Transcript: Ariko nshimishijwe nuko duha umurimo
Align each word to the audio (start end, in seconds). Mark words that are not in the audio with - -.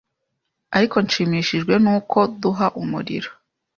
Ariko 0.75 0.95
nshimishijwe 1.05 1.73
nuko 1.83 2.17
duha 2.41 2.67
umurimo 2.81 3.29